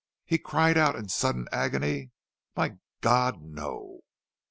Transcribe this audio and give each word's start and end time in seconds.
He 0.25 0.39
cried 0.39 0.79
out 0.79 0.95
in 0.95 1.09
sudden 1.09 1.47
agony. 1.51 2.09
"My 2.55 2.77
God! 3.01 3.39
No!" 3.39 3.99